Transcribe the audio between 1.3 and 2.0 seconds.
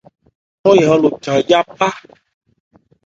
yá bhá.